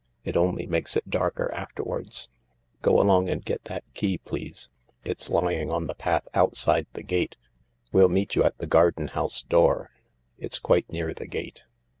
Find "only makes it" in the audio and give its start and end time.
0.35-1.11